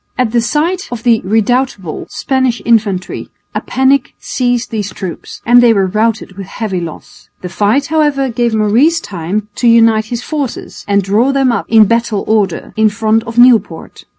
At 0.17 0.31
the 0.31 0.41
sight 0.41 0.89
of 0.91 1.03
the 1.03 1.21
redoubtable 1.23 2.07
Spanish 2.09 2.59
infantry 2.65 3.29
a 3.53 3.61
panic 3.61 4.15
seized 4.17 4.71
these 4.71 4.91
troops 4.91 5.43
and 5.45 5.61
they 5.61 5.73
were 5.73 5.85
routed 5.85 6.37
with 6.39 6.47
heavy 6.47 6.81
loss. 6.81 7.29
The 7.43 7.49
fight, 7.49 7.85
however, 7.93 8.27
gave 8.29 8.55
Maurice 8.55 8.99
time 8.99 9.47
to 9.57 9.67
unite 9.67 10.05
his 10.05 10.23
forces 10.23 10.83
and 10.87 11.03
draw 11.03 11.31
them 11.31 11.51
up 11.51 11.67
in 11.69 11.85
battle 11.85 12.23
order 12.27 12.73
in 12.75 12.89
front 12.89 13.21
of 13.25 13.37
Nieuport. 13.37 14.05